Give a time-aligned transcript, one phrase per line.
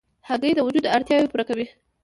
[0.27, 1.65] هګۍ د وجود اړتیاوې پوره کوي.